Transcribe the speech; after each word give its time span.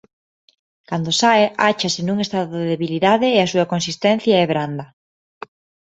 Cando 0.89 1.11
sae 1.21 1.43
áchase 1.71 1.99
nun 2.03 2.17
estado 2.25 2.51
de 2.59 2.69
debilidade 2.73 3.27
e 3.35 3.39
a 3.41 3.49
súa 3.51 3.69
consistencia 3.73 4.35
é 4.43 4.45
branda. 4.53 4.85